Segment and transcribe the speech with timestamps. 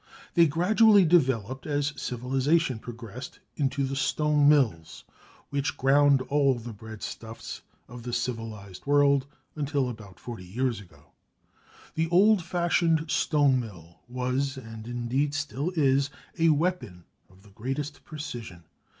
[0.33, 5.03] They gradually developed as civilization progressed into the stone mills
[5.51, 11.11] which ground all the breadstuffs of the civilised world until about 40 years ago.
[11.93, 16.09] The old fashioned stone mill was, and indeed still is,
[16.39, 18.63] a weapon of the greatest precision.